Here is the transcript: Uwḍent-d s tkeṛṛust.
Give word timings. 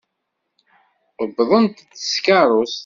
Uwḍent-d 1.21 1.91
s 2.03 2.11
tkeṛṛust. 2.15 2.79